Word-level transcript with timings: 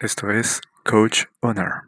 Esto 0.00 0.28
es 0.28 0.60
Coach 0.84 1.26
Honor. 1.40 1.84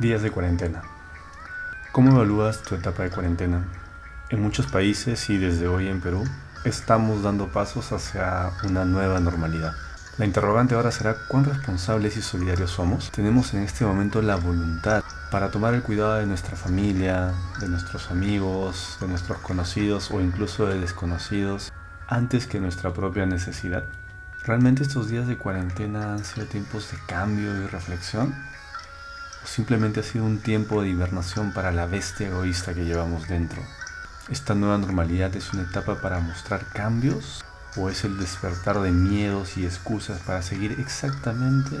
Días 0.00 0.22
de 0.22 0.32
cuarentena. 0.32 0.82
¿Cómo 1.92 2.10
evalúas 2.10 2.62
tu 2.64 2.74
etapa 2.74 3.04
de 3.04 3.10
cuarentena? 3.10 3.72
En 4.30 4.42
muchos 4.42 4.66
países 4.66 5.30
y 5.30 5.38
desde 5.38 5.68
hoy 5.68 5.86
en 5.86 6.00
Perú 6.00 6.24
estamos 6.64 7.22
dando 7.22 7.52
pasos 7.52 7.92
hacia 7.92 8.50
una 8.64 8.84
nueva 8.84 9.20
normalidad. 9.20 9.74
La 10.20 10.26
interrogante 10.26 10.74
ahora 10.74 10.90
será 10.90 11.16
cuán 11.28 11.46
responsables 11.46 12.18
y 12.18 12.20
solidarios 12.20 12.72
somos. 12.72 13.10
Tenemos 13.10 13.54
en 13.54 13.62
este 13.62 13.86
momento 13.86 14.20
la 14.20 14.36
voluntad 14.36 15.02
para 15.30 15.50
tomar 15.50 15.72
el 15.72 15.82
cuidado 15.82 16.16
de 16.16 16.26
nuestra 16.26 16.58
familia, 16.58 17.32
de 17.58 17.68
nuestros 17.70 18.10
amigos, 18.10 18.98
de 19.00 19.08
nuestros 19.08 19.38
conocidos 19.38 20.10
o 20.10 20.20
incluso 20.20 20.66
de 20.66 20.78
desconocidos 20.78 21.72
antes 22.06 22.46
que 22.46 22.60
nuestra 22.60 22.92
propia 22.92 23.24
necesidad. 23.24 23.84
¿Realmente 24.44 24.82
estos 24.82 25.08
días 25.08 25.26
de 25.26 25.38
cuarentena 25.38 26.12
han 26.12 26.22
sido 26.22 26.44
tiempos 26.44 26.90
de 26.92 26.98
cambio 27.06 27.56
y 27.56 27.66
reflexión? 27.68 28.34
¿O 29.42 29.46
simplemente 29.46 30.00
ha 30.00 30.02
sido 30.02 30.26
un 30.26 30.42
tiempo 30.42 30.82
de 30.82 30.90
hibernación 30.90 31.54
para 31.54 31.72
la 31.72 31.86
bestia 31.86 32.28
egoísta 32.28 32.74
que 32.74 32.84
llevamos 32.84 33.26
dentro? 33.26 33.62
¿Esta 34.28 34.54
nueva 34.54 34.76
normalidad 34.76 35.34
es 35.34 35.54
una 35.54 35.62
etapa 35.62 36.02
para 36.02 36.20
mostrar 36.20 36.66
cambios 36.74 37.42
o 37.76 37.90
es 37.90 38.04
el 38.04 38.18
despertar 38.18 38.80
de 38.80 38.90
miedos 38.90 39.56
y 39.56 39.64
excusas 39.64 40.20
para 40.20 40.42
seguir 40.42 40.80
exactamente 40.80 41.78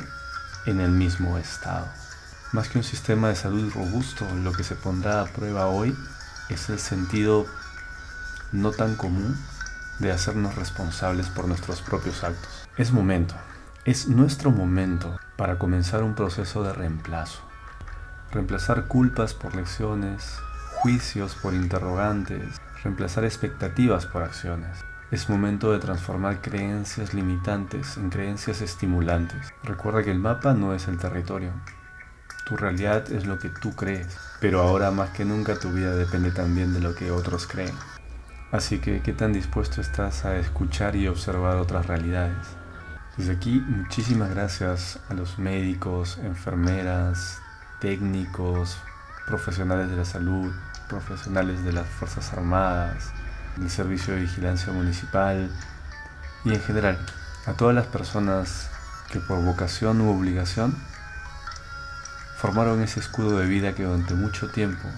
en 0.66 0.80
el 0.80 0.90
mismo 0.90 1.38
estado? 1.38 1.88
Más 2.52 2.68
que 2.68 2.78
un 2.78 2.84
sistema 2.84 3.28
de 3.28 3.36
salud 3.36 3.72
robusto, 3.72 4.26
lo 4.42 4.52
que 4.52 4.64
se 4.64 4.74
pondrá 4.74 5.22
a 5.22 5.26
prueba 5.26 5.66
hoy 5.66 5.96
es 6.48 6.68
el 6.68 6.78
sentido 6.78 7.46
no 8.52 8.72
tan 8.72 8.96
común 8.96 9.38
de 10.00 10.10
hacernos 10.10 10.56
responsables 10.56 11.28
por 11.28 11.46
nuestros 11.46 11.80
propios 11.82 12.24
actos. 12.24 12.66
Es 12.76 12.92
momento, 12.92 13.34
es 13.84 14.08
nuestro 14.08 14.50
momento 14.50 15.18
para 15.36 15.58
comenzar 15.58 16.02
un 16.02 16.14
proceso 16.14 16.62
de 16.64 16.72
reemplazo. 16.72 17.40
Reemplazar 18.32 18.86
culpas 18.86 19.34
por 19.34 19.54
lecciones, 19.54 20.36
juicios 20.82 21.34
por 21.34 21.54
interrogantes, 21.54 22.60
reemplazar 22.82 23.24
expectativas 23.24 24.06
por 24.06 24.22
acciones. 24.22 24.89
Es 25.10 25.28
momento 25.28 25.72
de 25.72 25.80
transformar 25.80 26.40
creencias 26.40 27.14
limitantes 27.14 27.96
en 27.96 28.10
creencias 28.10 28.60
estimulantes. 28.60 29.52
Recuerda 29.64 30.04
que 30.04 30.12
el 30.12 30.20
mapa 30.20 30.54
no 30.54 30.72
es 30.72 30.86
el 30.86 30.98
territorio, 30.98 31.52
tu 32.46 32.56
realidad 32.56 33.10
es 33.10 33.26
lo 33.26 33.38
que 33.40 33.48
tú 33.48 33.74
crees, 33.74 34.06
pero 34.40 34.60
ahora 34.60 34.92
más 34.92 35.10
que 35.10 35.24
nunca 35.24 35.58
tu 35.58 35.72
vida 35.72 35.96
depende 35.96 36.30
también 36.30 36.72
de 36.72 36.80
lo 36.80 36.94
que 36.94 37.10
otros 37.10 37.48
creen. 37.48 37.74
Así 38.52 38.78
que, 38.78 39.02
¿qué 39.02 39.12
tan 39.12 39.32
dispuesto 39.32 39.80
estás 39.80 40.24
a 40.24 40.36
escuchar 40.36 40.94
y 40.94 41.08
observar 41.08 41.56
otras 41.56 41.86
realidades? 41.86 42.46
Desde 43.16 43.32
aquí, 43.32 43.64
muchísimas 43.66 44.30
gracias 44.30 45.00
a 45.08 45.14
los 45.14 45.40
médicos, 45.40 46.18
enfermeras, 46.22 47.40
técnicos, 47.80 48.78
profesionales 49.26 49.90
de 49.90 49.96
la 49.96 50.04
salud, 50.04 50.52
profesionales 50.88 51.64
de 51.64 51.72
las 51.72 51.86
Fuerzas 51.88 52.32
Armadas, 52.32 53.12
del 53.60 53.70
Servicio 53.70 54.14
de 54.14 54.22
Vigilancia 54.22 54.72
Municipal 54.72 55.50
y 56.44 56.54
en 56.54 56.60
general 56.62 56.98
a 57.46 57.52
todas 57.52 57.74
las 57.74 57.86
personas 57.86 58.70
que 59.12 59.20
por 59.20 59.42
vocación 59.44 60.00
u 60.00 60.10
obligación 60.10 60.74
formaron 62.38 62.82
ese 62.82 63.00
escudo 63.00 63.38
de 63.38 63.46
vida 63.46 63.74
que 63.74 63.84
durante 63.84 64.14
mucho 64.14 64.50
tiempo 64.50 64.88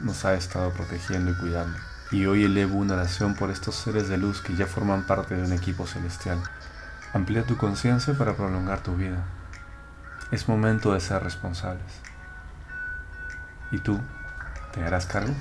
nos 0.00 0.24
ha 0.24 0.34
estado 0.34 0.70
protegiendo 0.72 1.32
y 1.32 1.34
cuidando. 1.34 1.76
Y 2.12 2.26
hoy 2.26 2.44
elevo 2.44 2.78
una 2.78 2.94
oración 2.94 3.34
por 3.34 3.50
estos 3.50 3.74
seres 3.74 4.08
de 4.08 4.16
luz 4.16 4.40
que 4.40 4.54
ya 4.54 4.66
forman 4.66 5.04
parte 5.04 5.34
de 5.34 5.42
un 5.42 5.52
equipo 5.52 5.86
celestial. 5.86 6.38
Amplía 7.12 7.44
tu 7.44 7.56
conciencia 7.56 8.14
para 8.14 8.34
prolongar 8.36 8.80
tu 8.80 8.94
vida. 8.94 9.24
Es 10.30 10.48
momento 10.48 10.92
de 10.92 11.00
ser 11.00 11.22
responsables. 11.22 12.00
¿Y 13.72 13.78
tú? 13.78 14.00
¿Te 14.72 14.84
harás 14.84 15.06
cargo? 15.06 15.34